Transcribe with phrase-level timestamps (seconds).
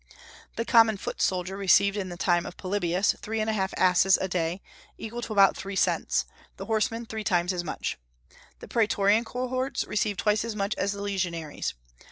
[0.55, 4.17] The common foot soldier received in the time of Polybius three and a half asses
[4.19, 4.63] a day,
[4.97, 6.25] equal to about three cents;
[6.57, 7.99] the horseman three times as much.
[8.61, 11.75] The praetorian cohorts received twice as much as the legionaries.